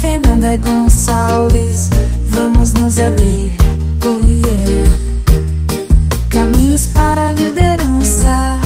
Fernanda 0.00 0.56
Gonçalves, 0.56 1.90
vamos 2.30 2.72
nos 2.72 2.98
abrir. 2.98 3.52
Caminhos 6.30 6.86
para 6.86 7.28
a 7.28 7.32
liderança, 7.32 8.58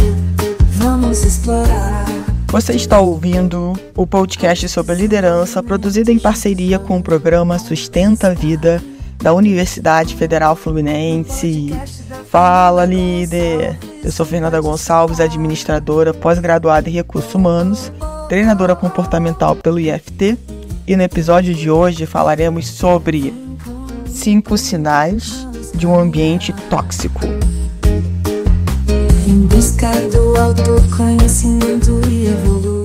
vamos 0.74 1.24
explorar. 1.24 2.04
Você 2.48 2.74
está 2.74 3.00
ouvindo 3.00 3.72
o 3.96 4.06
podcast 4.06 4.68
sobre 4.68 4.94
liderança, 4.94 5.60
produzido 5.60 6.12
em 6.12 6.20
parceria 6.20 6.78
com 6.78 6.98
o 6.98 7.02
programa 7.02 7.58
Sustenta 7.58 8.28
a 8.28 8.34
Vida 8.34 8.80
da 9.20 9.34
Universidade 9.34 10.14
Federal 10.14 10.54
Fluminense. 10.54 11.74
Fala, 12.30 12.84
líder! 12.84 13.76
Eu 14.04 14.12
sou 14.12 14.24
Fernanda 14.24 14.60
Gonçalves, 14.60 15.18
administradora, 15.18 16.14
pós-graduada 16.14 16.88
em 16.88 16.92
recursos 16.92 17.34
humanos, 17.34 17.90
treinadora 18.28 18.76
comportamental 18.76 19.56
pelo 19.56 19.80
IFT, 19.80 20.38
e 20.86 20.96
no 20.96 21.02
episódio 21.02 21.54
de 21.54 21.70
hoje 21.70 22.04
falaremos 22.04 22.68
sobre 22.68 23.32
cinco 24.06 24.58
sinais 24.58 25.46
de 25.74 25.86
um 25.86 25.98
ambiente 25.98 26.52
tóxico. 26.68 27.20
Em 29.26 29.46
busca 29.46 29.90
do 30.10 30.36
autoconhecimento 30.36 32.00
e 32.10 32.26
evoluir. 32.26 32.84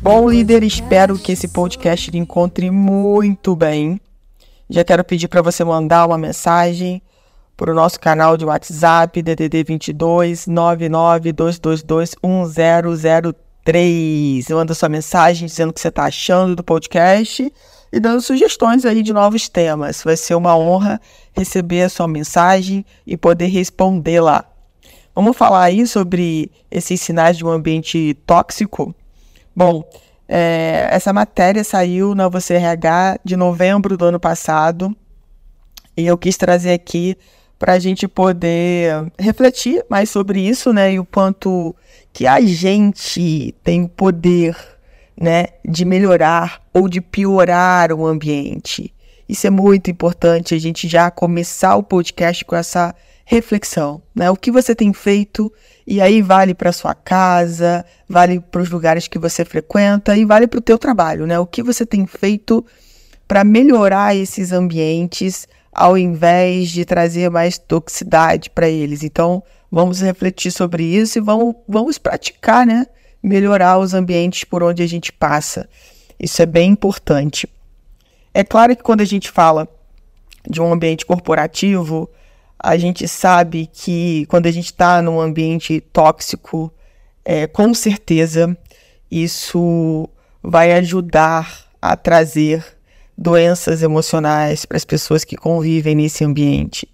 Bom, 0.00 0.28
líder, 0.30 0.62
espero 0.62 1.18
que 1.18 1.32
esse 1.32 1.48
podcast 1.48 2.10
lhe 2.10 2.18
encontre 2.18 2.70
muito 2.70 3.56
bem. 3.56 4.00
Já 4.70 4.84
quero 4.84 5.02
pedir 5.02 5.28
para 5.28 5.42
você 5.42 5.64
mandar 5.64 6.06
uma 6.06 6.18
mensagem 6.18 7.02
para 7.56 7.70
o 7.70 7.74
nosso 7.74 7.98
canal 8.00 8.36
de 8.36 8.44
WhatsApp, 8.44 9.22
DDD 9.22 9.64
22 9.64 10.46
99222 10.46 12.14
1003. 13.64 14.48
Manda 14.50 14.74
sua 14.74 14.88
mensagem 14.88 15.46
dizendo 15.46 15.70
o 15.70 15.72
que 15.72 15.80
você 15.80 15.88
está 15.88 16.04
achando 16.04 16.54
do 16.54 16.62
podcast 16.62 17.52
e 17.92 18.00
dando 18.00 18.20
sugestões 18.20 18.84
aí 18.84 19.02
de 19.02 19.12
novos 19.12 19.48
temas. 19.48 20.02
Vai 20.04 20.16
ser 20.16 20.34
uma 20.34 20.56
honra 20.56 21.00
receber 21.32 21.82
a 21.82 21.88
sua 21.88 22.06
mensagem 22.06 22.84
e 23.06 23.16
poder 23.16 23.46
responder 23.46 24.20
lá. 24.20 24.44
Vamos 25.14 25.36
falar 25.36 25.62
aí 25.62 25.86
sobre 25.86 26.50
esses 26.70 27.00
sinais 27.00 27.36
de 27.36 27.44
um 27.44 27.48
ambiente 27.48 28.14
tóxico? 28.26 28.94
Bom, 29.54 29.84
é, 30.28 30.88
essa 30.90 31.12
matéria 31.12 31.62
saiu 31.62 32.14
na 32.14 32.28
Você 32.28 32.54
RH 32.54 33.20
de 33.24 33.36
novembro 33.36 33.96
do 33.96 34.04
ano 34.06 34.18
passado 34.18 34.94
e 35.96 36.04
eu 36.06 36.18
quis 36.18 36.36
trazer 36.36 36.72
aqui 36.72 37.16
para 37.58 37.74
a 37.74 37.78
gente 37.78 38.06
poder 38.08 39.06
refletir 39.18 39.84
mais 39.88 40.10
sobre 40.10 40.40
isso, 40.40 40.72
né? 40.72 40.92
E 40.92 40.98
o 40.98 41.04
quanto 41.04 41.74
que 42.12 42.26
a 42.26 42.40
gente 42.40 43.54
tem 43.62 43.82
o 43.82 43.88
poder, 43.88 44.56
né, 45.20 45.46
de 45.64 45.84
melhorar 45.84 46.60
ou 46.72 46.88
de 46.88 47.00
piorar 47.00 47.92
o 47.92 48.06
ambiente. 48.06 48.92
Isso 49.28 49.46
é 49.46 49.50
muito 49.50 49.90
importante 49.90 50.54
a 50.54 50.58
gente 50.58 50.86
já 50.86 51.10
começar 51.10 51.76
o 51.76 51.82
podcast 51.82 52.44
com 52.44 52.54
essa 52.54 52.94
reflexão, 53.24 54.02
né? 54.14 54.30
O 54.30 54.36
que 54.36 54.50
você 54.50 54.74
tem 54.74 54.92
feito 54.92 55.50
e 55.86 56.00
aí 56.00 56.20
vale 56.20 56.54
para 56.54 56.72
sua 56.72 56.94
casa, 56.94 57.84
vale 58.08 58.38
para 58.38 58.60
os 58.60 58.70
lugares 58.70 59.08
que 59.08 59.18
você 59.18 59.44
frequenta 59.44 60.16
e 60.16 60.24
vale 60.24 60.46
para 60.46 60.58
o 60.58 60.62
teu 60.62 60.78
trabalho, 60.78 61.26
né? 61.26 61.38
O 61.38 61.46
que 61.46 61.62
você 61.62 61.86
tem 61.86 62.06
feito 62.06 62.64
para 63.26 63.42
melhorar 63.42 64.14
esses 64.14 64.52
ambientes 64.52 65.48
ao 65.74 65.98
invés 65.98 66.70
de 66.70 66.84
trazer 66.84 67.30
mais 67.30 67.58
toxicidade 67.58 68.48
para 68.50 68.68
eles. 68.68 69.02
Então, 69.02 69.42
vamos 69.70 70.00
refletir 70.00 70.52
sobre 70.52 70.84
isso 70.84 71.18
e 71.18 71.20
vamos, 71.20 71.56
vamos 71.68 71.98
praticar, 71.98 72.66
né? 72.66 72.86
Melhorar 73.22 73.78
os 73.78 73.92
ambientes 73.92 74.44
por 74.44 74.62
onde 74.62 74.82
a 74.82 74.86
gente 74.86 75.12
passa. 75.12 75.68
Isso 76.18 76.40
é 76.40 76.46
bem 76.46 76.70
importante. 76.70 77.48
É 78.32 78.44
claro 78.44 78.76
que 78.76 78.82
quando 78.82 79.00
a 79.00 79.06
gente 79.06 79.30
fala 79.30 79.68
de 80.48 80.60
um 80.60 80.72
ambiente 80.72 81.04
corporativo, 81.04 82.08
a 82.58 82.76
gente 82.76 83.06
sabe 83.08 83.68
que 83.72 84.26
quando 84.26 84.46
a 84.46 84.50
gente 84.50 84.66
está 84.66 85.02
num 85.02 85.20
ambiente 85.20 85.80
tóxico, 85.80 86.72
é, 87.24 87.46
com 87.46 87.74
certeza 87.74 88.56
isso 89.10 90.08
vai 90.42 90.72
ajudar 90.72 91.66
a 91.80 91.96
trazer 91.96 92.73
doenças 93.16 93.82
emocionais 93.82 94.64
para 94.64 94.76
as 94.76 94.84
pessoas 94.84 95.24
que 95.24 95.36
convivem 95.36 95.94
nesse 95.94 96.24
ambiente. 96.24 96.88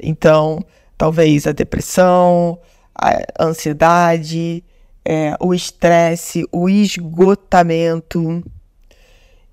Então, 0.00 0.64
talvez 0.96 1.46
a 1.46 1.52
depressão, 1.52 2.58
a 2.94 3.44
ansiedade, 3.44 4.64
é, 5.04 5.36
o 5.40 5.54
estresse, 5.54 6.46
o 6.50 6.68
esgotamento 6.68 8.42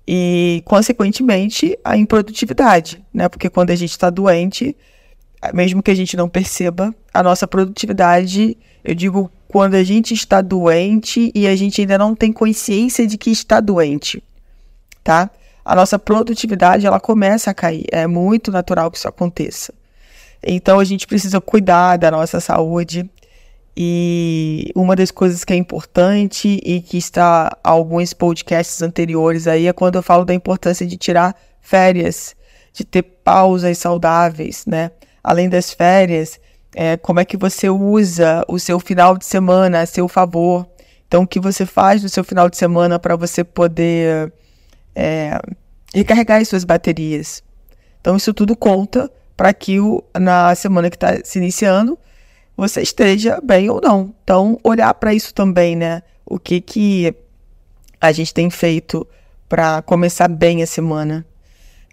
e, 0.06 0.62
consequentemente, 0.64 1.78
a 1.84 1.96
improdutividade, 1.96 3.04
né? 3.12 3.28
Porque 3.28 3.48
quando 3.48 3.70
a 3.70 3.76
gente 3.76 3.90
está 3.90 4.10
doente, 4.10 4.76
mesmo 5.52 5.82
que 5.82 5.90
a 5.90 5.94
gente 5.94 6.16
não 6.16 6.28
perceba, 6.28 6.94
a 7.12 7.22
nossa 7.22 7.46
produtividade, 7.46 8.56
eu 8.82 8.94
digo 8.94 9.30
quando 9.46 9.74
a 9.74 9.84
gente 9.84 10.12
está 10.12 10.40
doente 10.40 11.30
e 11.34 11.46
a 11.46 11.54
gente 11.54 11.80
ainda 11.80 11.96
não 11.96 12.14
tem 12.14 12.32
consciência 12.32 13.06
de 13.06 13.16
que 13.16 13.30
está 13.30 13.60
doente, 13.60 14.22
tá? 15.02 15.30
A 15.64 15.74
nossa 15.74 15.98
produtividade 15.98 16.86
ela 16.86 17.00
começa 17.00 17.50
a 17.50 17.54
cair. 17.54 17.86
É 17.90 18.06
muito 18.06 18.52
natural 18.52 18.90
que 18.90 18.98
isso 18.98 19.08
aconteça. 19.08 19.72
Então 20.42 20.78
a 20.78 20.84
gente 20.84 21.06
precisa 21.06 21.40
cuidar 21.40 21.96
da 21.96 22.10
nossa 22.10 22.40
saúde. 22.40 23.08
E 23.76 24.70
uma 24.76 24.94
das 24.94 25.10
coisas 25.10 25.42
que 25.44 25.52
é 25.52 25.56
importante 25.56 26.60
e 26.62 26.80
que 26.80 26.96
está 26.96 27.56
alguns 27.64 28.12
podcasts 28.12 28.82
anteriores 28.82 29.48
aí 29.48 29.66
é 29.66 29.72
quando 29.72 29.96
eu 29.96 30.02
falo 30.02 30.24
da 30.24 30.32
importância 30.32 30.86
de 30.86 30.96
tirar 30.96 31.34
férias, 31.60 32.36
de 32.72 32.84
ter 32.84 33.02
pausas 33.02 33.78
saudáveis, 33.78 34.64
né? 34.66 34.92
além 35.24 35.48
das 35.48 35.72
férias, 35.72 36.38
é, 36.76 36.98
como 36.98 37.18
é 37.18 37.24
que 37.24 37.36
você 37.36 37.70
usa 37.70 38.44
o 38.46 38.58
seu 38.58 38.78
final 38.78 39.16
de 39.16 39.24
semana 39.24 39.80
a 39.80 39.86
seu 39.86 40.06
favor. 40.06 40.68
Então, 41.08 41.22
o 41.22 41.26
que 41.26 41.40
você 41.40 41.64
faz 41.64 42.02
no 42.02 42.08
seu 42.08 42.22
final 42.22 42.50
de 42.50 42.56
semana 42.58 42.98
para 42.98 43.16
você 43.16 43.42
poder 43.42 44.32
é, 44.94 45.38
recarregar 45.94 46.40
as 46.40 46.48
suas 46.48 46.64
baterias. 46.64 47.42
Então, 48.00 48.16
isso 48.16 48.34
tudo 48.34 48.56
conta 48.56 49.10
para 49.36 49.52
que 49.52 49.80
o, 49.80 50.02
na 50.18 50.54
semana 50.54 50.90
que 50.90 50.96
está 50.96 51.18
se 51.24 51.38
iniciando 51.38 51.98
você 52.56 52.82
esteja 52.82 53.40
bem 53.42 53.68
ou 53.68 53.80
não. 53.80 54.14
Então, 54.22 54.58
olhar 54.62 54.92
para 54.94 55.12
isso 55.12 55.34
também, 55.34 55.74
né? 55.74 56.02
O 56.24 56.38
que, 56.38 56.60
que 56.60 57.14
a 58.00 58.12
gente 58.12 58.32
tem 58.32 58.48
feito 58.48 59.06
para 59.48 59.82
começar 59.82 60.28
bem 60.28 60.62
a 60.62 60.66
semana. 60.66 61.26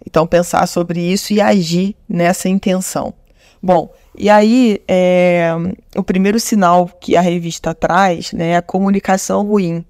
Então, 0.06 0.26
pensar 0.26 0.66
sobre 0.66 1.00
isso 1.00 1.32
e 1.32 1.40
agir 1.40 1.96
nessa 2.08 2.48
intenção. 2.48 3.14
Bom, 3.62 3.92
e 4.16 4.28
aí 4.28 4.82
é, 4.88 5.52
o 5.96 6.02
primeiro 6.02 6.40
sinal 6.40 6.88
que 7.00 7.16
a 7.16 7.20
revista 7.20 7.74
traz 7.74 8.32
né, 8.32 8.48
é 8.50 8.56
a 8.56 8.62
comunicação 8.62 9.46
ruim. 9.46 9.84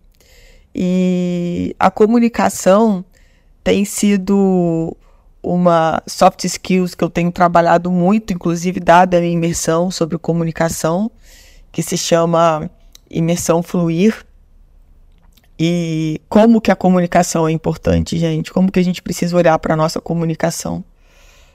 E 0.74 1.76
a 1.78 1.90
comunicação 1.90 3.04
tem 3.62 3.84
sido 3.84 4.96
uma 5.42 6.02
soft 6.06 6.44
skills 6.44 6.94
que 6.94 7.02
eu 7.02 7.10
tenho 7.10 7.32
trabalhado 7.32 7.90
muito, 7.90 8.32
inclusive 8.32 8.78
dada 8.80 9.16
a 9.16 9.20
minha 9.20 9.32
imersão 9.32 9.90
sobre 9.90 10.16
comunicação, 10.16 11.10
que 11.70 11.82
se 11.82 11.96
chama 11.96 12.70
Imersão 13.10 13.62
Fluir. 13.62 14.24
E 15.58 16.20
como 16.28 16.60
que 16.60 16.70
a 16.70 16.76
comunicação 16.76 17.46
é 17.46 17.52
importante, 17.52 18.18
gente? 18.18 18.52
Como 18.52 18.70
que 18.70 18.80
a 18.80 18.84
gente 18.84 19.02
precisa 19.02 19.36
olhar 19.36 19.58
para 19.58 19.74
a 19.74 19.76
nossa 19.76 20.00
comunicação, 20.00 20.82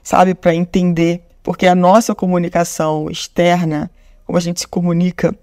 sabe? 0.02 0.34
Para 0.34 0.54
entender 0.54 1.22
porque 1.42 1.66
a 1.66 1.74
nossa 1.74 2.14
comunicação 2.14 3.10
externa, 3.10 3.90
como 4.26 4.36
a 4.36 4.40
gente 4.40 4.60
se 4.60 4.68
comunica, 4.68 5.34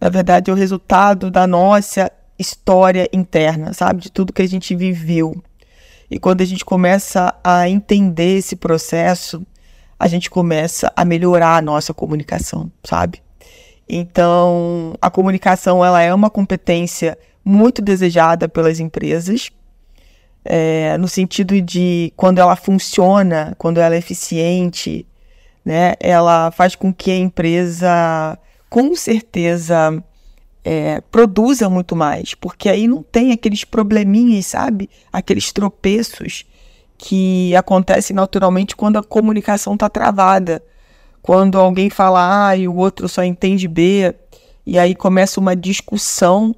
na 0.00 0.08
verdade 0.08 0.50
é 0.50 0.54
o 0.54 0.56
resultado 0.56 1.30
da 1.30 1.46
nossa 1.46 2.10
história 2.40 3.08
interna, 3.12 3.72
sabe? 3.72 4.00
De 4.00 4.10
tudo 4.10 4.32
que 4.32 4.42
a 4.42 4.48
gente 4.48 4.74
viveu. 4.74 5.36
E 6.10 6.18
quando 6.18 6.40
a 6.40 6.44
gente 6.44 6.64
começa 6.64 7.34
a 7.44 7.68
entender 7.68 8.38
esse 8.38 8.56
processo, 8.56 9.46
a 9.98 10.08
gente 10.08 10.30
começa 10.30 10.90
a 10.96 11.04
melhorar 11.04 11.56
a 11.56 11.62
nossa 11.62 11.92
comunicação, 11.92 12.72
sabe? 12.82 13.22
Então, 13.88 14.94
a 15.00 15.10
comunicação 15.10 15.84
ela 15.84 16.00
é 16.00 16.12
uma 16.12 16.30
competência 16.30 17.18
muito 17.44 17.82
desejada 17.82 18.48
pelas 18.48 18.80
empresas, 18.80 19.50
é, 20.44 20.96
no 20.96 21.06
sentido 21.06 21.60
de 21.60 22.12
quando 22.16 22.38
ela 22.38 22.56
funciona, 22.56 23.54
quando 23.58 23.78
ela 23.78 23.94
é 23.94 23.98
eficiente, 23.98 25.06
né? 25.64 25.94
Ela 26.00 26.50
faz 26.50 26.74
com 26.74 26.92
que 26.92 27.10
a 27.10 27.16
empresa, 27.16 28.38
com 28.68 28.94
certeza, 28.96 30.02
é, 30.64 31.00
produza 31.00 31.68
muito 31.68 31.96
mais, 31.96 32.34
porque 32.34 32.68
aí 32.68 32.86
não 32.86 33.02
tem 33.02 33.32
aqueles 33.32 33.64
probleminhas, 33.64 34.46
sabe? 34.46 34.90
Aqueles 35.12 35.52
tropeços 35.52 36.44
que 36.98 37.54
acontecem 37.56 38.14
naturalmente 38.14 38.76
quando 38.76 38.98
a 38.98 39.02
comunicação 39.02 39.74
está 39.74 39.88
travada. 39.88 40.62
Quando 41.22 41.58
alguém 41.58 41.90
fala 41.90 42.48
A 42.48 42.56
e 42.56 42.68
o 42.68 42.76
outro 42.76 43.08
só 43.08 43.22
entende 43.22 43.66
B, 43.66 44.14
e 44.66 44.78
aí 44.78 44.94
começa 44.94 45.40
uma 45.40 45.56
discussão 45.56 46.54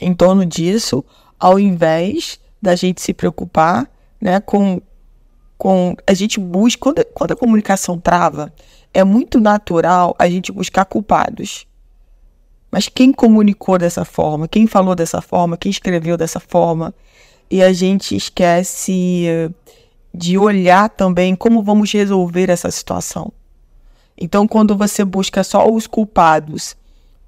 em 0.00 0.14
torno 0.14 0.44
disso, 0.46 1.04
ao 1.38 1.58
invés 1.58 2.40
da 2.60 2.74
gente 2.74 3.00
se 3.00 3.12
preocupar 3.12 3.90
né, 4.20 4.40
com, 4.40 4.80
com. 5.56 5.94
A 6.06 6.12
gente 6.14 6.38
busca. 6.38 6.80
Quando, 6.80 7.04
quando 7.14 7.32
a 7.32 7.36
comunicação 7.36 7.98
trava, 7.98 8.52
é 8.92 9.04
muito 9.04 9.40
natural 9.40 10.14
a 10.18 10.28
gente 10.28 10.52
buscar 10.52 10.84
culpados. 10.84 11.66
Mas 12.70 12.88
quem 12.88 13.12
comunicou 13.12 13.78
dessa 13.78 14.04
forma? 14.04 14.46
Quem 14.46 14.66
falou 14.66 14.94
dessa 14.94 15.20
forma? 15.20 15.56
Quem 15.56 15.70
escreveu 15.70 16.16
dessa 16.16 16.38
forma? 16.38 16.94
E 17.50 17.62
a 17.62 17.72
gente 17.72 18.14
esquece 18.14 19.52
de 20.14 20.38
olhar 20.38 20.88
também 20.88 21.34
como 21.34 21.62
vamos 21.62 21.92
resolver 21.92 22.48
essa 22.48 22.70
situação. 22.70 23.32
Então, 24.16 24.46
quando 24.46 24.76
você 24.76 25.04
busca 25.04 25.42
só 25.42 25.68
os 25.68 25.86
culpados 25.86 26.76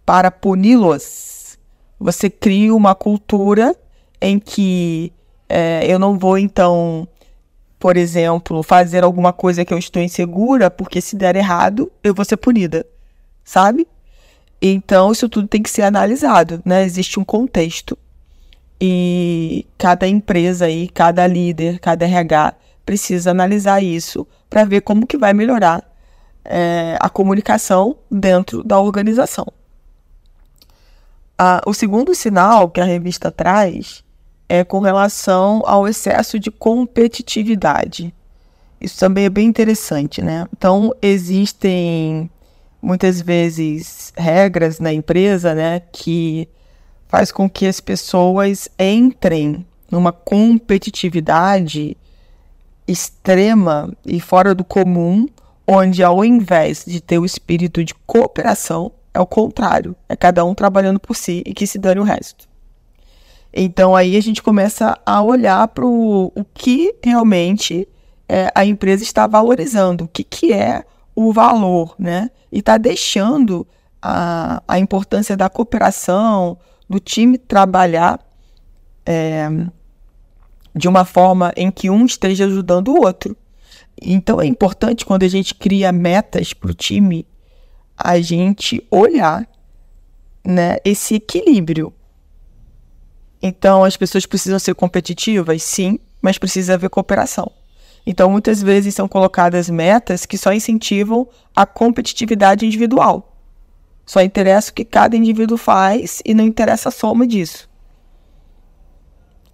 para 0.05 0.31
puni-los, 0.31 1.59
você 1.99 2.29
cria 2.29 2.75
uma 2.75 2.95
cultura 2.95 3.75
em 4.21 4.39
que 4.39 5.13
é, 5.49 5.85
eu 5.87 5.99
não 5.99 6.19
vou, 6.19 6.39
então, 6.39 7.09
por 7.79 7.97
exemplo, 7.97 8.63
fazer 8.63 9.05
alguma 9.05 9.33
coisa 9.33 9.65
que 9.65 9.73
eu 9.73 9.79
estou 9.79 10.03
insegura, 10.03 10.71
porque 10.71 11.01
se 11.01 11.17
der 11.17 11.35
errado, 11.35 11.91
eu 12.03 12.15
vou 12.15 12.25
ser 12.25 12.37
punida, 12.37 12.87
sabe? 13.45 13.87
Então, 14.65 15.11
isso 15.11 15.29
tudo 15.29 15.49
tem 15.49 15.61
que 15.61 15.69
ser 15.69 15.83
analisado, 15.83 16.63
né? 16.65 16.85
Existe 16.85 17.19
um 17.19 17.25
contexto. 17.25 17.99
E 18.81 19.67
cada 19.77 20.07
empresa 20.07 20.67
aí, 20.67 20.89
cada 20.89 21.27
líder, 21.27 21.81
cada 21.81 22.05
RH 22.05 22.55
precisa 22.87 23.33
analisar 23.33 23.83
isso 23.83 24.25
para 24.49 24.65
ver 24.65 24.83
como 24.83 25.07
que 25.07 25.19
vai 25.19 25.33
melhorar 25.33 25.83
é, 26.45 26.97
a 27.01 27.09
comunicação 27.09 27.97
dentro 28.09 28.63
da 28.63 28.79
organização. 28.79 29.47
Ah, 31.37 31.61
o 31.67 31.75
segundo 31.75 32.15
sinal 32.15 32.71
que 32.71 32.81
a 32.81 32.85
revista 32.85 33.33
traz 33.33 34.05
é 34.49 34.63
com 34.63 34.79
relação 34.79 35.63
ao 35.65 35.89
excesso 35.89 36.39
de 36.39 36.53
competitividade. 36.53 38.15
Isso 38.81 38.99
também 38.99 39.25
é 39.25 39.31
bem 39.31 39.49
interessante, 39.49 40.23
né? 40.23 40.47
Então, 40.57 40.95
existem 41.01 42.31
muitas 42.83 43.23
vezes 43.23 44.13
regras 44.17 44.81
na 44.81 44.93
empresa, 44.93 45.55
né, 45.55 45.81
que 45.93 46.49
faz 47.07 47.31
com 47.31 47.49
que 47.49 47.67
as 47.67 47.81
pessoas 47.81 48.69
entrem 48.79 49.65
numa 49.91 50.11
competitividade 50.11 51.97
extrema 52.89 53.93
e 54.05 54.19
fora 54.19 54.55
do 54.55 54.65
comum, 54.65 55.29
onde 55.67 56.03
ao 56.03 56.25
invés 56.25 56.85
de 56.85 57.01
ter 57.01 57.19
o 57.19 57.25
espírito 57.25 57.85
de 57.85 57.95
cooperação, 58.07 58.91
é 59.15 59.21
o 59.21 59.27
contrário, 59.27 59.95
é 60.09 60.17
cada 60.17 60.45
um 60.45 60.55
trabalhando 60.55 60.99
por 60.99 61.15
si 61.15 61.43
e 61.47 61.55
que 61.55 61.67
se 61.67 61.79
dane 61.79 62.01
o 62.01 62.05
resto. 62.05 62.49
Então 63.53 63.95
aí 63.95 64.17
a 64.17 64.21
gente 64.21 64.43
começa 64.43 64.99
a 65.05 65.23
olhar 65.23 65.69
para 65.69 65.85
o 65.87 66.33
que 66.55 66.95
realmente 67.05 67.87
é, 68.27 68.51
a 68.55 68.65
empresa 68.65 69.03
está 69.03 69.27
valorizando, 69.27 70.05
o 70.05 70.09
que, 70.09 70.25
que 70.25 70.53
é 70.53 70.83
o 71.15 71.33
valor, 71.33 71.95
né? 71.99 72.31
E 72.51 72.59
está 72.59 72.79
deixando 72.79 73.67
a, 74.01 74.63
a 74.67 74.79
importância 74.79 75.37
da 75.37 75.49
cooperação, 75.49 76.59
do 76.89 76.99
time 76.99 77.39
trabalhar 77.39 78.21
é, 79.07 79.49
de 80.75 80.89
uma 80.89 81.05
forma 81.05 81.53
em 81.57 81.71
que 81.71 81.91
um 81.91 82.05
esteja 82.05 82.47
ajudando 82.47 82.89
o 82.89 83.05
outro. 83.05 83.37
Então 84.01 84.41
é 84.41 84.47
importante 84.47 85.05
quando 85.05 85.23
a 85.23 85.29
gente 85.29 85.55
cria 85.55 85.93
metas 85.93 86.53
para 86.53 86.71
o 86.71 86.75
time, 86.75 87.27
a 87.97 88.21
gente 88.21 88.85
olhar 88.91 89.47
né, 90.45 90.77
esse 90.85 91.15
equilíbrio. 91.15 91.93
Então 93.41 93.85
as 93.85 93.97
pessoas 93.97 94.27
precisam 94.27 94.59
ser 94.59 94.75
competitivas, 94.75 95.63
sim, 95.63 95.99
mas 96.21 96.39
precisa 96.39 96.75
haver 96.75 96.91
cooperação. 96.91 97.51
Então, 98.07 98.31
muitas 98.31 98.61
vezes 98.61 98.95
são 98.95 99.07
colocadas 99.07 99.71
metas 99.71 100.27
que 100.27 100.37
só 100.37 100.53
incentivam 100.53 101.29
a 101.55 101.65
competitividade 101.65 102.67
individual. 102.67 103.37
Só 104.05 104.21
interessa 104.21 104.71
o 104.71 104.75
que 104.75 104.85
cada 104.85 105.17
indivíduo 105.17 105.57
faz 105.57 106.21
e 106.25 106.35
não 106.35 106.45
interessa 106.45 106.89
a 106.89 106.93
soma 106.93 107.27
disso. 107.27 107.71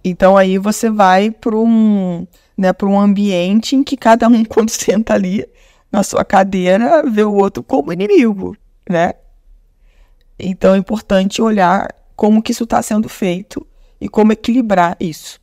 Então, 0.03 0.35
aí 0.35 0.57
você 0.57 0.89
vai 0.89 1.29
para 1.29 1.55
um, 1.55 2.25
né, 2.57 2.69
um 2.83 2.99
ambiente 2.99 3.75
em 3.75 3.83
que 3.83 3.95
cada 3.95 4.27
um, 4.27 4.43
quando 4.45 4.69
senta 4.69 5.13
ali 5.13 5.45
na 5.91 6.03
sua 6.03 6.25
cadeira, 6.25 7.03
vê 7.03 7.23
o 7.23 7.33
outro 7.33 7.63
como 7.63 7.93
inimigo, 7.93 8.55
né? 8.89 9.13
Então, 10.37 10.73
é 10.73 10.77
importante 10.77 11.41
olhar 11.41 11.93
como 12.15 12.41
que 12.41 12.51
isso 12.51 12.63
está 12.63 12.81
sendo 12.81 13.09
feito 13.09 13.65
e 13.99 14.07
como 14.07 14.31
equilibrar 14.31 14.95
isso. 14.99 15.39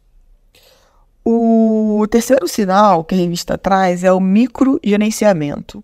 O 1.28 2.06
terceiro 2.08 2.46
sinal 2.46 3.02
que 3.02 3.12
a 3.12 3.18
revista 3.18 3.58
traz 3.58 4.04
é 4.04 4.12
o 4.12 4.20
microgerenciamento. 4.20 5.82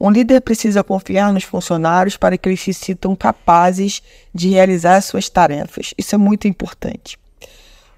Um 0.00 0.08
líder 0.08 0.40
precisa 0.40 0.82
confiar 0.82 1.34
nos 1.34 1.44
funcionários 1.44 2.16
para 2.16 2.38
que 2.38 2.48
eles 2.48 2.62
se 2.62 2.72
sintam 2.72 3.14
capazes 3.14 4.02
de 4.34 4.48
realizar 4.48 5.02
suas 5.02 5.28
tarefas. 5.28 5.92
Isso 5.98 6.14
é 6.14 6.18
muito 6.18 6.48
importante. 6.48 7.18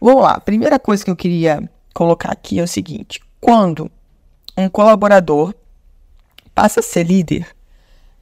Vamos 0.01 0.25
lá, 0.25 0.33
a 0.33 0.41
primeira 0.41 0.77
coisa 0.77 1.05
que 1.05 1.11
eu 1.13 1.15
queria 1.15 1.71
colocar 1.95 2.33
aqui 2.33 2.59
é 2.59 2.65
o 2.65 2.67
seguinte: 2.67 3.23
quando 3.41 3.89
um 4.59 4.69
colaborador 4.69 5.55
passa 6.53 6.81
a 6.81 6.83
ser 6.83 7.05
líder 7.05 7.47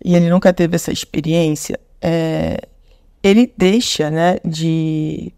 e 0.05 0.15
ele 0.15 0.29
nunca 0.29 0.53
teve 0.53 0.77
essa 0.77 0.93
experiência, 0.93 1.81
é, 2.03 2.61
ele 3.23 3.51
deixa 3.57 4.11
né, 4.11 4.37
de, 4.45 5.33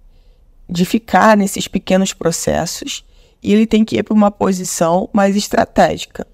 de 0.68 0.84
ficar 0.84 1.36
nesses 1.36 1.68
pequenos 1.68 2.12
processos 2.12 3.04
e 3.42 3.52
ele 3.52 3.66
tem 3.66 3.84
que 3.84 3.96
ir 3.96 4.02
para 4.02 4.14
uma 4.14 4.30
posição 4.30 5.08
mais 5.12 5.36
estratégica. 5.36 6.26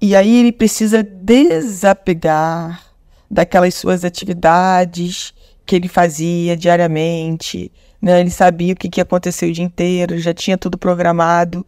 E 0.00 0.14
aí 0.14 0.36
ele 0.38 0.52
precisa 0.52 1.02
desapegar 1.02 2.82
daquelas 3.30 3.74
suas 3.74 4.04
atividades 4.04 5.34
que 5.66 5.76
ele 5.76 5.88
fazia 5.88 6.56
diariamente, 6.56 7.70
né? 8.00 8.20
Ele 8.20 8.30
sabia 8.30 8.72
o 8.72 8.76
que, 8.76 8.88
que 8.88 9.00
ia 9.00 9.02
acontecer 9.02 9.50
o 9.50 9.52
dia 9.52 9.64
inteiro, 9.64 10.18
já 10.18 10.32
tinha 10.32 10.56
tudo 10.56 10.78
programado. 10.78 11.66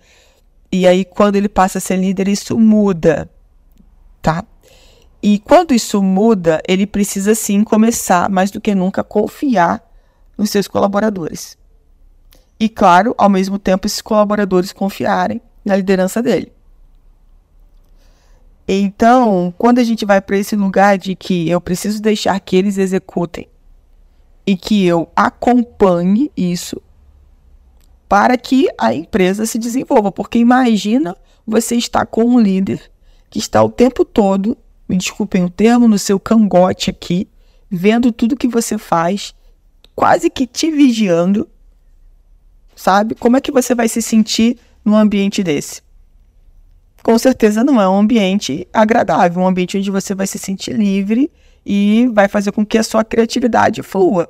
E 0.72 0.86
aí, 0.86 1.04
quando 1.04 1.36
ele 1.36 1.48
passa 1.48 1.78
a 1.78 1.80
ser 1.80 1.96
líder, 1.96 2.28
isso 2.28 2.58
muda, 2.58 3.28
tá? 4.22 4.44
E 5.22 5.38
quando 5.40 5.74
isso 5.74 6.02
muda, 6.02 6.62
ele 6.66 6.86
precisa 6.86 7.34
sim 7.34 7.62
começar, 7.62 8.30
mais 8.30 8.50
do 8.50 8.60
que 8.60 8.74
nunca, 8.74 9.04
confiar 9.04 9.82
nos 10.38 10.50
seus 10.50 10.66
colaboradores. 10.66 11.58
E, 12.60 12.68
claro, 12.68 13.14
ao 13.16 13.30
mesmo 13.30 13.58
tempo, 13.58 13.86
esses 13.86 14.02
colaboradores 14.02 14.70
confiarem 14.70 15.40
na 15.64 15.74
liderança 15.74 16.22
dele. 16.22 16.52
Então, 18.68 19.52
quando 19.56 19.78
a 19.78 19.82
gente 19.82 20.04
vai 20.04 20.20
para 20.20 20.36
esse 20.36 20.54
lugar 20.54 20.98
de 20.98 21.16
que 21.16 21.48
eu 21.48 21.58
preciso 21.58 22.02
deixar 22.02 22.38
que 22.38 22.54
eles 22.54 22.76
executem 22.76 23.48
e 24.46 24.56
que 24.56 24.86
eu 24.86 25.08
acompanhe 25.16 26.30
isso 26.36 26.80
para 28.06 28.36
que 28.36 28.68
a 28.78 28.92
empresa 28.92 29.46
se 29.46 29.58
desenvolva, 29.58 30.12
porque 30.12 30.38
imagina 30.38 31.16
você 31.46 31.76
estar 31.76 32.04
com 32.06 32.24
um 32.24 32.38
líder 32.38 32.90
que 33.30 33.38
está 33.38 33.62
o 33.62 33.70
tempo 33.70 34.04
todo, 34.04 34.56
me 34.88 34.96
desculpem 34.96 35.44
o 35.44 35.50
termo, 35.50 35.88
no 35.88 35.98
seu 35.98 36.20
cangote 36.20 36.90
aqui, 36.90 37.26
vendo 37.70 38.12
tudo 38.12 38.36
que 38.36 38.48
você 38.48 38.76
faz, 38.76 39.34
quase 39.94 40.28
que 40.28 40.46
te 40.46 40.70
vigiando 40.70 41.48
sabe? 42.80 43.14
Como 43.14 43.36
é 43.36 43.40
que 43.42 43.52
você 43.52 43.74
vai 43.74 43.88
se 43.88 44.00
sentir 44.00 44.56
num 44.82 44.96
ambiente 44.96 45.42
desse? 45.42 45.82
Com 47.02 47.18
certeza 47.18 47.62
não 47.62 47.78
é 47.78 47.86
um 47.86 47.98
ambiente 47.98 48.66
agradável, 48.72 49.42
um 49.42 49.46
ambiente 49.46 49.76
onde 49.76 49.90
você 49.90 50.14
vai 50.14 50.26
se 50.26 50.38
sentir 50.38 50.72
livre 50.72 51.30
e 51.64 52.08
vai 52.14 52.26
fazer 52.26 52.52
com 52.52 52.64
que 52.64 52.78
a 52.78 52.82
sua 52.82 53.04
criatividade 53.04 53.82
flua. 53.82 54.28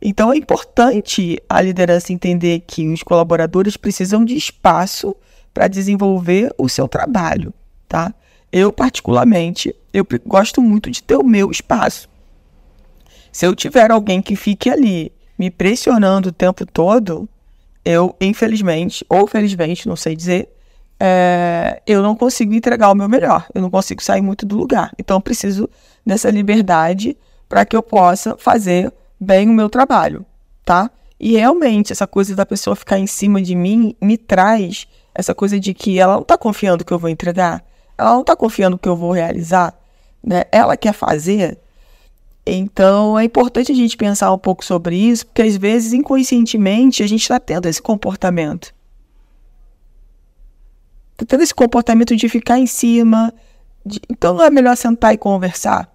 Então 0.00 0.30
é 0.30 0.36
importante 0.36 1.42
a 1.48 1.60
liderança 1.62 2.12
entender 2.12 2.62
que 2.66 2.86
os 2.86 3.02
colaboradores 3.02 3.78
precisam 3.78 4.26
de 4.26 4.36
espaço 4.36 5.16
para 5.54 5.66
desenvolver 5.66 6.54
o 6.58 6.68
seu 6.68 6.86
trabalho, 6.86 7.52
tá? 7.88 8.12
Eu 8.52 8.70
particularmente, 8.70 9.74
eu 9.90 10.06
gosto 10.26 10.60
muito 10.60 10.90
de 10.90 11.02
ter 11.02 11.16
o 11.16 11.24
meu 11.24 11.50
espaço. 11.50 12.10
Se 13.32 13.46
eu 13.46 13.54
tiver 13.54 13.90
alguém 13.90 14.20
que 14.20 14.36
fique 14.36 14.68
ali 14.68 15.10
me 15.38 15.50
pressionando 15.50 16.28
o 16.28 16.32
tempo 16.32 16.66
todo, 16.66 17.26
eu, 17.86 18.16
infelizmente, 18.20 19.06
ou 19.08 19.28
felizmente, 19.28 19.86
não 19.86 19.94
sei 19.94 20.16
dizer, 20.16 20.48
é, 20.98 21.80
eu 21.86 22.02
não 22.02 22.16
consigo 22.16 22.52
entregar 22.52 22.90
o 22.90 22.96
meu 22.96 23.08
melhor. 23.08 23.46
Eu 23.54 23.62
não 23.62 23.70
consigo 23.70 24.02
sair 24.02 24.20
muito 24.20 24.44
do 24.44 24.56
lugar. 24.56 24.92
Então, 24.98 25.18
eu 25.18 25.20
preciso 25.20 25.70
dessa 26.04 26.28
liberdade 26.28 27.16
para 27.48 27.64
que 27.64 27.76
eu 27.76 27.82
possa 27.82 28.36
fazer 28.36 28.92
bem 29.20 29.48
o 29.48 29.52
meu 29.52 29.70
trabalho, 29.70 30.26
tá? 30.64 30.90
E 31.18 31.36
realmente, 31.36 31.92
essa 31.92 32.08
coisa 32.08 32.34
da 32.34 32.44
pessoa 32.44 32.74
ficar 32.74 32.98
em 32.98 33.06
cima 33.06 33.40
de 33.40 33.54
mim 33.54 33.94
me 34.02 34.18
traz 34.18 34.88
essa 35.14 35.32
coisa 35.32 35.60
de 35.60 35.72
que 35.72 35.96
ela 36.00 36.14
não 36.14 36.22
está 36.22 36.36
confiando 36.36 36.84
que 36.84 36.92
eu 36.92 36.98
vou 36.98 37.08
entregar, 37.08 37.64
ela 37.96 38.14
não 38.14 38.22
está 38.22 38.34
confiando 38.34 38.76
que 38.76 38.88
eu 38.88 38.96
vou 38.96 39.12
realizar, 39.12 39.72
né? 40.22 40.42
Ela 40.50 40.76
quer 40.76 40.92
fazer 40.92 41.56
Então 42.46 43.18
é 43.18 43.24
importante 43.24 43.72
a 43.72 43.74
gente 43.74 43.96
pensar 43.96 44.32
um 44.32 44.38
pouco 44.38 44.64
sobre 44.64 44.96
isso, 44.96 45.26
porque 45.26 45.42
às 45.42 45.56
vezes 45.56 45.92
inconscientemente 45.92 47.02
a 47.02 47.06
gente 47.08 47.22
está 47.22 47.40
tendo 47.40 47.66
esse 47.66 47.82
comportamento. 47.82 48.72
Está 51.12 51.26
tendo 51.26 51.42
esse 51.42 51.54
comportamento 51.54 52.14
de 52.14 52.28
ficar 52.28 52.58
em 52.58 52.66
cima. 52.66 53.34
De... 53.84 54.00
Então 54.08 54.34
não 54.34 54.44
é 54.44 54.50
melhor 54.50 54.76
sentar 54.76 55.12
e 55.12 55.18
conversar 55.18 55.92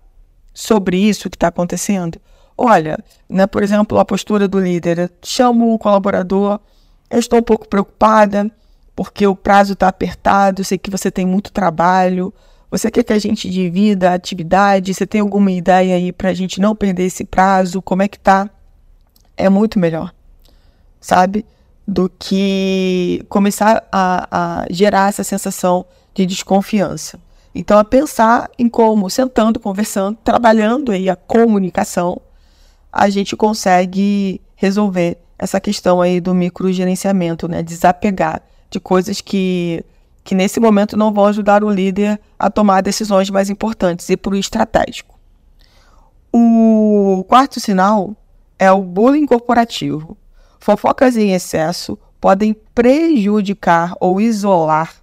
sobre 0.53 0.97
isso 0.97 1.29
que 1.29 1.37
está 1.37 1.47
acontecendo? 1.47 2.19
Olha, 2.57 2.97
né, 3.29 3.47
por 3.47 3.63
exemplo, 3.63 3.97
a 3.97 4.05
postura 4.05 4.47
do 4.47 4.59
líder. 4.59 5.11
Chamo 5.23 5.73
o 5.73 5.79
colaborador, 5.79 6.59
eu 7.09 7.19
estou 7.19 7.39
um 7.39 7.43
pouco 7.43 7.67
preocupada 7.67 8.51
porque 8.95 9.25
o 9.25 9.35
prazo 9.35 9.73
está 9.73 9.87
apertado, 9.87 10.63
sei 10.63 10.77
que 10.77 10.91
você 10.91 11.09
tem 11.09 11.25
muito 11.25 11.51
trabalho, 11.51 12.33
você 12.71 12.89
quer 12.89 13.03
que 13.03 13.11
a 13.11 13.19
gente 13.19 13.49
divida 13.49 14.11
a 14.11 14.13
atividade? 14.13 14.93
Você 14.93 15.05
tem 15.05 15.19
alguma 15.19 15.51
ideia 15.51 15.97
aí 15.97 16.13
para 16.13 16.29
a 16.29 16.33
gente 16.33 16.61
não 16.61 16.73
perder 16.73 17.03
esse 17.03 17.25
prazo? 17.25 17.81
Como 17.81 18.01
é 18.01 18.07
que 18.07 18.17
tá? 18.17 18.49
É 19.35 19.49
muito 19.49 19.77
melhor, 19.77 20.13
sabe? 21.01 21.45
Do 21.85 22.09
que 22.17 23.25
começar 23.27 23.85
a, 23.91 24.61
a 24.61 24.65
gerar 24.69 25.09
essa 25.09 25.23
sensação 25.23 25.85
de 26.13 26.25
desconfiança. 26.25 27.19
Então, 27.53 27.77
é 27.77 27.83
pensar 27.83 28.49
em 28.57 28.69
como, 28.69 29.09
sentando, 29.09 29.59
conversando, 29.59 30.17
trabalhando 30.23 30.93
aí 30.93 31.09
a 31.09 31.15
comunicação, 31.17 32.21
a 32.89 33.09
gente 33.09 33.35
consegue 33.35 34.39
resolver 34.55 35.17
essa 35.37 35.59
questão 35.59 35.99
aí 35.99 36.21
do 36.21 36.33
microgerenciamento, 36.33 37.49
né? 37.49 37.61
Desapegar 37.61 38.41
de 38.69 38.79
coisas 38.79 39.19
que 39.19 39.83
que 40.23 40.35
nesse 40.35 40.59
momento 40.59 40.95
não 40.95 41.13
vão 41.13 41.25
ajudar 41.25 41.63
o 41.63 41.69
líder 41.69 42.19
a 42.37 42.49
tomar 42.49 42.81
decisões 42.81 43.29
mais 43.29 43.49
importantes 43.49 44.09
e 44.09 44.17
para 44.17 44.33
o 44.33 44.37
estratégico. 44.37 45.19
O 46.31 47.25
quarto 47.27 47.59
sinal 47.59 48.15
é 48.57 48.71
o 48.71 48.81
bullying 48.81 49.25
corporativo. 49.25 50.17
Fofocas 50.59 51.17
em 51.17 51.33
excesso 51.33 51.97
podem 52.19 52.53
prejudicar 52.75 53.95
ou 53.99 54.21
isolar 54.21 54.93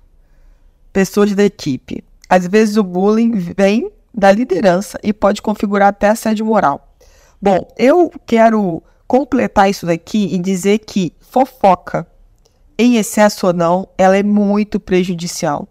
pessoas 0.93 1.35
da 1.35 1.45
equipe. 1.45 2.05
Às 2.29 2.47
vezes 2.47 2.77
o 2.77 2.85
bullying 2.85 3.33
vem 3.33 3.91
da 4.15 4.31
liderança 4.31 4.99
e 5.03 5.13
pode 5.13 5.43
configurar 5.43 5.89
até 5.89 6.09
assédio 6.09 6.47
moral. 6.47 6.95
Bom, 7.41 7.69
eu 7.77 8.11
quero 8.27 8.83
completar 9.07 9.71
isso 9.71 9.87
daqui 9.87 10.35
e 10.35 10.39
dizer 10.39 10.79
que 10.79 11.13
fofoca 11.21 12.07
em 12.79 12.97
excesso 12.97 13.49
ou 13.49 13.53
não, 13.53 13.89
ela 13.99 14.17
é 14.17 14.23
muito 14.23 14.79
prejudicial 14.79 15.67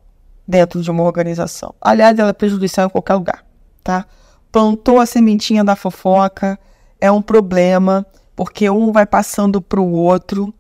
dentro 0.45 0.81
de 0.81 0.91
uma 0.91 1.03
organização. 1.03 1.73
Aliás, 1.79 2.19
ela 2.19 2.29
é 2.29 2.33
prejudicial 2.33 2.87
em 2.87 2.89
qualquer 2.89 3.13
lugar, 3.15 3.45
tá? 3.81 4.05
Plantou 4.51 4.99
a 4.99 5.05
sementinha 5.05 5.63
da 5.63 5.75
fofoca, 5.75 6.59
é 6.99 7.09
um 7.09 7.21
problema, 7.21 8.05
porque 8.35 8.69
um 8.69 8.91
vai 8.91 9.05
passando 9.05 9.61
para 9.61 9.79
o 9.79 9.91
outro 9.91 10.53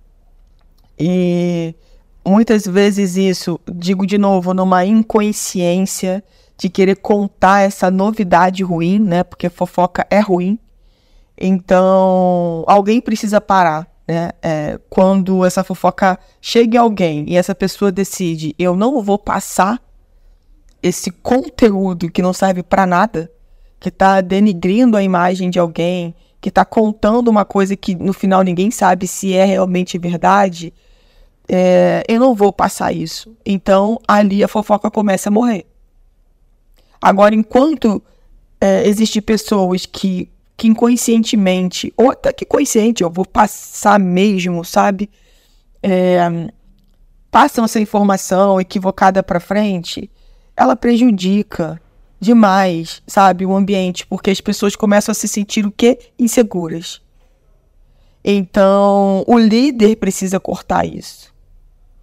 e 0.97 1.75
muitas 2.25 2.65
vezes 2.65 3.17
isso, 3.17 3.59
digo 3.69 4.07
de 4.07 4.17
novo, 4.17 4.53
numa 4.53 4.85
inconsciência 4.85 6.23
de 6.57 6.69
querer 6.69 6.95
contar 6.95 7.61
essa 7.61 7.91
novidade 7.91 8.63
ruim, 8.63 8.99
né? 8.99 9.23
Porque 9.23 9.49
fofoca 9.49 10.07
é 10.09 10.19
ruim. 10.19 10.57
Então, 11.37 12.63
alguém 12.67 12.99
precisa 12.99 13.39
parar 13.39 13.87
né? 14.07 14.31
É, 14.41 14.79
quando 14.89 15.43
essa 15.45 15.63
fofoca 15.63 16.17
chega 16.39 16.77
em 16.77 16.79
alguém 16.79 17.25
e 17.27 17.35
essa 17.35 17.53
pessoa 17.53 17.91
decide, 17.91 18.55
eu 18.57 18.75
não 18.75 19.01
vou 19.01 19.19
passar 19.19 19.81
esse 20.81 21.11
conteúdo 21.11 22.09
que 22.09 22.21
não 22.21 22.31
serve 22.31 22.63
para 22.63 22.85
nada, 22.85 23.29
que 23.79 23.89
está 23.89 24.21
denigrindo 24.21 24.95
a 24.95 25.03
imagem 25.03 25.49
de 25.49 25.59
alguém, 25.59 26.15
que 26.39 26.49
está 26.49 26.63
contando 26.63 27.27
uma 27.27 27.43
coisa 27.43 27.75
que 27.75 27.95
no 27.95 28.13
final 28.13 28.43
ninguém 28.43 28.71
sabe 28.71 29.07
se 29.07 29.33
é 29.33 29.43
realmente 29.43 29.97
verdade, 29.97 30.73
é, 31.49 32.03
eu 32.07 32.19
não 32.19 32.33
vou 32.33 32.53
passar 32.53 32.93
isso. 32.93 33.35
Então 33.45 33.99
ali 34.07 34.43
a 34.43 34.47
fofoca 34.47 34.89
começa 34.89 35.29
a 35.29 35.31
morrer. 35.31 35.65
Agora, 37.01 37.35
enquanto 37.35 38.01
é, 38.59 38.87
existem 38.87 39.21
pessoas 39.21 39.85
que 39.85 40.29
que 40.57 40.67
inconscientemente, 40.67 41.93
ou 41.95 42.11
até 42.11 42.33
que 42.33 42.43
consciente, 42.43 43.03
eu 43.03 43.11
vou 43.11 43.25
passar 43.25 43.99
mesmo, 43.99 44.65
sabe? 44.65 45.07
É, 45.83 46.51
passam 47.29 47.63
essa 47.63 47.79
informação 47.79 48.59
equivocada 48.59 49.21
para 49.21 49.39
frente, 49.39 50.09
ela 50.55 50.75
prejudica 50.75 51.79
demais, 52.19 53.03
sabe, 53.05 53.45
o 53.45 53.55
ambiente, 53.55 54.07
porque 54.07 54.31
as 54.31 54.41
pessoas 54.41 54.75
começam 54.75 55.11
a 55.11 55.15
se 55.15 55.27
sentir 55.27 55.67
o 55.67 55.71
quê? 55.71 55.99
Inseguras. 56.17 56.99
Então, 58.25 59.23
o 59.27 59.37
líder 59.37 59.97
precisa 59.97 60.39
cortar 60.39 60.85
isso. 60.85 61.31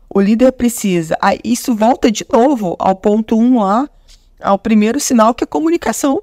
O 0.08 0.20
líder 0.20 0.52
precisa. 0.52 1.18
Aí, 1.20 1.40
isso 1.42 1.74
volta 1.74 2.10
de 2.10 2.24
novo 2.32 2.76
ao 2.78 2.94
ponto 2.94 3.36
1 3.36 3.42
um 3.42 3.60
lá, 3.60 3.90
ao 4.40 4.56
primeiro 4.56 5.00
sinal 5.00 5.34
que 5.34 5.42
é 5.42 5.46
comunicação. 5.46 6.22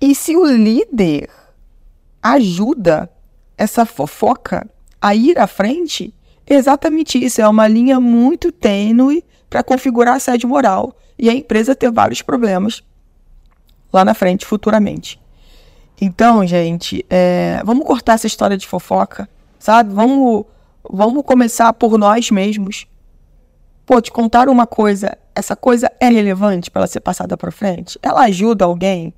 E 0.00 0.14
se 0.14 0.34
o 0.34 0.46
líder 0.46 1.28
ajuda 2.22 3.10
essa 3.56 3.84
fofoca 3.84 4.68
a 5.00 5.14
ir 5.14 5.38
à 5.38 5.46
frente, 5.46 6.14
é 6.46 6.54
exatamente 6.54 7.22
isso. 7.22 7.40
É 7.40 7.48
uma 7.48 7.68
linha 7.68 8.00
muito 8.00 8.50
tênue 8.50 9.22
para 9.48 9.62
configurar 9.62 10.16
a 10.16 10.20
sede 10.20 10.46
moral 10.46 10.96
e 11.18 11.28
a 11.28 11.34
empresa 11.34 11.74
ter 11.74 11.90
vários 11.90 12.22
problemas 12.22 12.82
lá 13.92 14.04
na 14.04 14.14
frente, 14.14 14.46
futuramente. 14.46 15.20
Então, 16.00 16.46
gente, 16.46 17.04
é, 17.10 17.60
vamos 17.64 17.84
cortar 17.84 18.14
essa 18.14 18.26
história 18.26 18.56
de 18.56 18.66
fofoca, 18.66 19.28
sabe? 19.58 19.92
Vamos, 19.92 20.46
vamos 20.88 21.22
começar 21.24 21.72
por 21.74 21.98
nós 21.98 22.30
mesmos. 22.30 22.86
Pô, 23.84 24.00
te 24.00 24.10
contar 24.10 24.48
uma 24.48 24.66
coisa, 24.66 25.18
essa 25.34 25.54
coisa 25.54 25.92
é 26.00 26.08
relevante 26.08 26.70
para 26.70 26.80
ela 26.80 26.86
ser 26.86 27.00
passada 27.00 27.36
para 27.36 27.50
frente? 27.50 27.98
Ela 28.02 28.22
ajuda 28.22 28.64
alguém? 28.64 29.12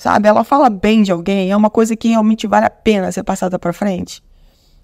Sabe? 0.00 0.26
Ela 0.26 0.42
fala 0.42 0.70
bem 0.70 1.02
de 1.02 1.12
alguém, 1.12 1.50
é 1.50 1.56
uma 1.56 1.68
coisa 1.68 1.94
que 1.94 2.08
realmente 2.08 2.46
vale 2.46 2.64
a 2.64 2.70
pena 2.70 3.12
ser 3.12 3.22
passada 3.22 3.58
para 3.58 3.70
frente. 3.70 4.22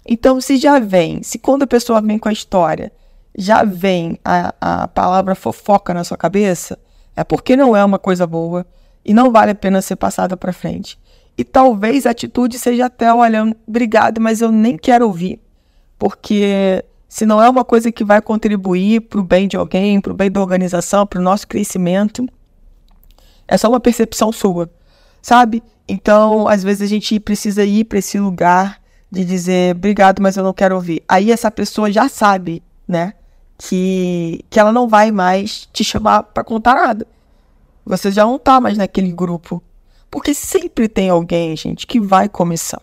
Então, 0.07 0.39
se 0.39 0.57
já 0.57 0.77
vem, 0.77 1.23
se 1.23 1.39
quando 1.39 1.63
a 1.63 1.67
pessoa 1.67 1.99
vem 1.99 2.19
com 2.19 2.29
a 2.29 2.31
história, 2.31 2.93
já 3.35 3.63
vem 3.63 4.19
a, 4.23 4.53
a 4.61 4.87
palavra 4.87 5.33
fofoca 5.33 5.91
na 5.91 6.03
sua 6.03 6.17
cabeça, 6.17 6.77
é 7.15 7.23
porque 7.23 7.55
não 7.55 7.75
é 7.75 7.83
uma 7.83 7.97
coisa 7.97 8.27
boa 8.27 8.63
e 9.03 9.11
não 9.11 9.31
vale 9.31 9.49
a 9.49 9.55
pena 9.55 9.81
ser 9.81 9.95
passada 9.95 10.37
para 10.37 10.53
frente. 10.53 10.99
E 11.35 11.43
talvez 11.43 12.05
a 12.05 12.11
atitude 12.11 12.59
seja 12.59 12.85
até, 12.85 13.11
olha, 13.11 13.43
obrigado, 13.67 14.21
mas 14.21 14.39
eu 14.39 14.51
nem 14.51 14.77
quero 14.77 15.07
ouvir, 15.07 15.41
porque 15.97 16.85
se 17.09 17.25
não 17.25 17.41
é 17.41 17.49
uma 17.49 17.65
coisa 17.65 17.91
que 17.91 18.03
vai 18.03 18.21
contribuir 18.21 19.01
para 19.01 19.19
o 19.19 19.23
bem 19.23 19.47
de 19.47 19.57
alguém, 19.57 19.99
para 19.99 20.13
o 20.13 20.15
bem 20.15 20.29
da 20.29 20.39
organização, 20.39 21.07
para 21.07 21.19
o 21.19 21.23
nosso 21.23 21.47
crescimento, 21.47 22.23
é 23.47 23.57
só 23.57 23.67
uma 23.67 23.79
percepção 23.79 24.31
sua 24.31 24.69
sabe? 25.21 25.63
Então, 25.87 26.47
às 26.47 26.63
vezes 26.63 26.81
a 26.81 26.87
gente 26.87 27.19
precisa 27.19 27.63
ir 27.63 27.85
para 27.85 27.99
esse 27.99 28.19
lugar 28.19 28.81
de 29.09 29.23
dizer 29.23 29.75
obrigado, 29.75 30.21
mas 30.21 30.35
eu 30.35 30.43
não 30.43 30.53
quero 30.53 30.75
ouvir. 30.75 31.03
Aí 31.07 31.31
essa 31.31 31.49
pessoa 31.49 31.91
já 31.91 32.09
sabe, 32.09 32.61
né, 32.87 33.13
que, 33.57 34.43
que 34.49 34.59
ela 34.59 34.71
não 34.71 34.87
vai 34.87 35.11
mais 35.11 35.67
te 35.71 35.83
chamar 35.83 36.23
para 36.23 36.43
contar 36.43 36.75
nada. 36.75 37.07
Você 37.85 38.11
já 38.11 38.25
não 38.25 38.37
tá 38.37 38.59
mais 38.59 38.77
naquele 38.77 39.11
grupo. 39.11 39.63
Porque 40.11 40.33
sempre 40.33 40.87
tem 40.87 41.09
alguém, 41.09 41.55
gente, 41.55 41.85
que 41.85 41.99
vai 41.99 42.29
começar. 42.29 42.81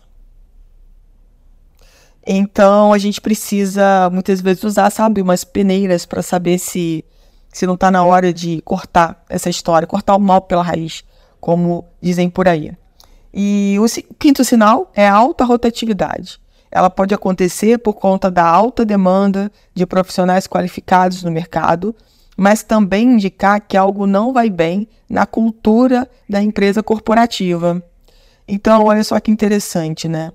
Então 2.27 2.93
a 2.93 2.99
gente 2.99 3.21
precisa 3.21 4.09
muitas 4.11 4.41
vezes 4.41 4.65
usar, 4.65 4.91
sabe, 4.91 5.21
umas 5.21 5.45
peneiras 5.45 6.07
para 6.07 6.23
saber 6.23 6.59
se 6.59 7.05
se 7.53 7.67
não 7.67 7.77
tá 7.77 7.89
na 7.89 8.05
hora 8.05 8.33
de 8.33 8.61
cortar 8.63 9.25
essa 9.29 9.49
história, 9.49 9.87
cortar 9.87 10.17
o 10.17 10.19
mal 10.19 10.41
pela 10.43 10.63
raiz 10.63 11.05
como 11.45 11.85
dizem 12.01 12.31
por 12.31 12.49
aí. 12.49 12.73
E 13.31 13.77
o 13.79 13.85
quinto 14.19 14.43
sinal 14.43 14.91
é 14.95 15.07
a 15.07 15.13
alta 15.13 15.45
rotatividade. 15.45 16.41
Ela 16.71 16.89
pode 16.89 17.13
acontecer 17.13 17.77
por 17.81 17.93
conta 17.93 18.31
da 18.31 18.47
alta 18.47 18.83
demanda 18.83 19.53
de 19.75 19.85
profissionais 19.85 20.47
qualificados 20.47 21.23
no 21.23 21.31
mercado, 21.31 21.95
mas 22.35 22.63
também 22.63 23.13
indicar 23.13 23.61
que 23.61 23.77
algo 23.77 24.07
não 24.07 24.33
vai 24.33 24.49
bem 24.49 24.89
na 25.07 25.27
cultura 25.27 26.09
da 26.27 26.43
empresa 26.43 26.83
corporativa. 26.83 27.85
Então, 28.49 28.83
olha 28.83 29.05
só 29.05 29.21
que 29.21 29.31
interessante, 29.31 30.09
né? 30.09 30.33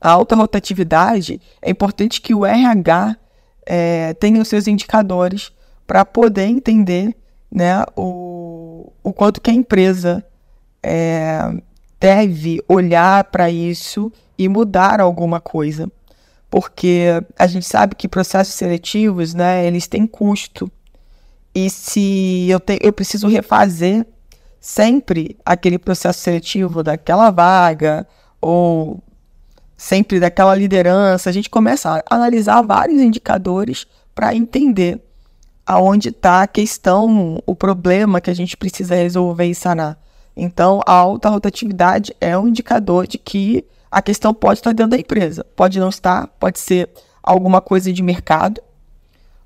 A 0.00 0.12
alta 0.12 0.34
rotatividade 0.34 1.38
é 1.60 1.70
importante 1.70 2.22
que 2.22 2.32
o 2.32 2.46
RH 2.46 3.16
é, 3.66 4.14
tenha 4.14 4.40
os 4.40 4.48
seus 4.48 4.66
indicadores 4.66 5.52
para 5.86 6.06
poder 6.06 6.46
entender 6.46 7.14
né, 7.50 7.84
o, 7.96 8.92
o 9.02 9.12
quanto 9.12 9.40
que 9.40 9.50
a 9.50 9.54
empresa 9.54 10.24
é, 10.82 11.52
deve 11.98 12.62
olhar 12.68 13.24
para 13.24 13.50
isso 13.50 14.12
e 14.38 14.48
mudar 14.48 15.00
alguma 15.00 15.40
coisa. 15.40 15.90
Porque 16.48 17.06
a 17.38 17.46
gente 17.46 17.66
sabe 17.66 17.94
que 17.94 18.08
processos 18.08 18.54
seletivos, 18.54 19.34
né, 19.34 19.66
eles 19.66 19.86
têm 19.86 20.06
custo. 20.06 20.70
e 21.54 21.68
se 21.68 22.48
eu, 22.48 22.60
te, 22.60 22.78
eu 22.80 22.92
preciso 22.92 23.28
refazer 23.28 24.06
sempre 24.60 25.36
aquele 25.44 25.78
processo 25.78 26.20
seletivo 26.20 26.82
daquela 26.82 27.30
vaga 27.30 28.06
ou 28.40 29.02
sempre 29.76 30.20
daquela 30.20 30.54
liderança, 30.54 31.30
a 31.30 31.32
gente 31.32 31.48
começa 31.48 31.90
a 31.90 32.14
analisar 32.14 32.62
vários 32.62 33.00
indicadores 33.00 33.86
para 34.14 34.34
entender 34.34 35.00
aonde 35.66 36.08
está 36.08 36.42
a 36.42 36.46
questão, 36.46 37.42
o 37.46 37.54
problema 37.54 38.20
que 38.20 38.30
a 38.30 38.34
gente 38.34 38.56
precisa 38.56 38.94
resolver 38.94 39.46
e 39.46 39.54
sanar. 39.54 39.98
Então, 40.36 40.80
a 40.86 40.92
alta 40.92 41.28
rotatividade 41.28 42.14
é 42.20 42.36
um 42.36 42.48
indicador 42.48 43.06
de 43.06 43.18
que 43.18 43.64
a 43.90 44.00
questão 44.00 44.32
pode 44.32 44.60
estar 44.60 44.72
dentro 44.72 44.92
da 44.92 44.98
empresa, 44.98 45.44
pode 45.56 45.78
não 45.78 45.88
estar, 45.88 46.26
pode 46.38 46.58
ser 46.58 46.88
alguma 47.22 47.60
coisa 47.60 47.92
de 47.92 48.02
mercado, 48.02 48.60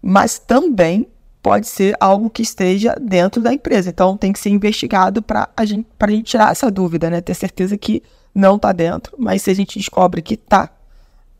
mas 0.00 0.38
também 0.38 1.08
pode 1.42 1.66
ser 1.66 1.96
algo 2.00 2.30
que 2.30 2.42
esteja 2.42 2.94
dentro 3.00 3.42
da 3.42 3.52
empresa. 3.52 3.90
Então 3.90 4.16
tem 4.16 4.32
que 4.32 4.38
ser 4.38 4.50
investigado 4.50 5.22
para 5.22 5.48
a 5.56 5.64
gente, 5.64 5.86
a 5.98 6.10
gente 6.10 6.24
tirar 6.24 6.52
essa 6.52 6.70
dúvida, 6.70 7.10
né? 7.10 7.20
Ter 7.20 7.34
certeza 7.34 7.76
que 7.76 8.02
não 8.34 8.56
está 8.56 8.72
dentro, 8.72 9.14
mas 9.18 9.42
se 9.42 9.50
a 9.50 9.54
gente 9.54 9.78
descobre 9.78 10.22
que 10.22 10.34
está, 10.34 10.70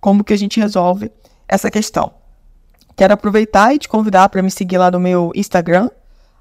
como 0.01 0.23
que 0.23 0.33
a 0.33 0.37
gente 0.37 0.61
resolve 0.61 1.11
essa 1.49 1.71
questão? 1.71 2.13
Quero 2.97 3.15
aproveitar 3.15 3.75
e 3.75 3.79
te 3.79 3.89
convidar 3.89 4.29
para 4.29 4.43
me 4.43 4.51
seguir 4.51 4.79
lá 4.79 4.91
no 4.91 5.01
meu 5.01 5.33
Instagram, 5.35 5.91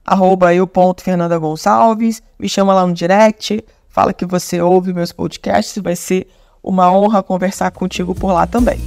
arroba 0.05 0.53
eu.fernandagonçalves, 0.53 2.22
me 2.38 2.48
chama 2.48 2.74
lá 2.74 2.86
no 2.86 2.93
direct, 2.93 3.63
fala 3.89 4.13
que 4.13 4.25
você 4.25 4.62
ouve 4.62 4.93
meus 4.93 5.12
podcasts, 5.12 5.81
vai 5.81 5.95
ser 5.95 6.27
uma 6.63 6.91
honra 6.91 7.24
conversar 7.24 7.72
contigo 7.72 8.13
por 8.13 8.31
lá 8.31 8.45
também. 8.45 8.77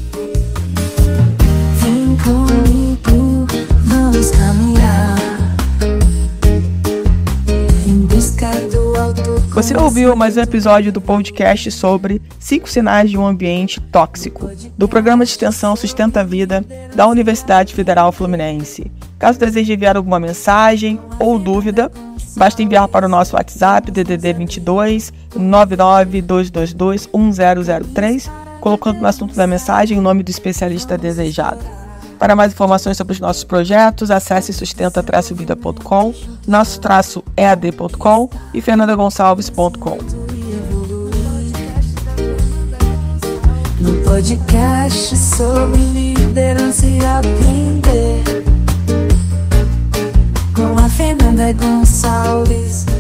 Vem 1.80 2.16
comigo, 2.18 3.46
vamos 3.84 4.30
caminhar 4.30 4.75
Você 9.56 9.76
ouviu 9.76 10.14
mais 10.14 10.36
um 10.36 10.40
episódio 10.40 10.92
do 10.92 11.00
podcast 11.00 11.70
sobre 11.70 12.20
cinco 12.38 12.68
sinais 12.68 13.10
de 13.10 13.16
um 13.16 13.26
ambiente 13.26 13.80
tóxico, 13.80 14.50
do 14.76 14.86
programa 14.86 15.24
de 15.24 15.30
extensão 15.30 15.74
Sustenta 15.74 16.20
a 16.20 16.24
Vida 16.24 16.64
da 16.94 17.06
Universidade 17.06 17.74
Federal 17.74 18.12
Fluminense. 18.12 18.90
Caso 19.18 19.38
deseje 19.38 19.72
enviar 19.72 19.96
alguma 19.96 20.20
mensagem 20.20 21.00
ou 21.18 21.38
dúvida, 21.38 21.90
basta 22.36 22.62
enviar 22.62 22.86
para 22.88 23.06
o 23.06 23.08
nosso 23.08 23.34
WhatsApp 23.34 23.90
DDD 23.90 24.34
22 24.34 25.12
99222 25.34 27.08
1003, 27.12 28.30
colocando 28.60 29.00
no 29.00 29.06
assunto 29.06 29.34
da 29.34 29.46
mensagem 29.46 29.98
o 29.98 30.02
nome 30.02 30.22
do 30.22 30.30
especialista 30.30 30.98
desejado. 30.98 31.85
Para 32.18 32.34
mais 32.34 32.52
informações 32.52 32.96
sobre 32.96 33.12
os 33.12 33.20
nossos 33.20 33.44
projetos, 33.44 34.10
acesse 34.10 34.52
sustenta-vida.com, 34.52 36.14
nosso-ead.com 36.46 38.30
é 38.32 38.56
e 38.56 38.60
fernandagonçalves.com. 38.60 39.98
No 43.80 44.02
podcast 44.02 45.16
sobre 45.16 45.78
liderança 45.78 46.86
e 46.86 46.98
aprender 47.04 48.44
com 50.54 50.78
a 50.82 50.88
Fernanda 50.88 51.52
Gonçalves. 51.52 52.95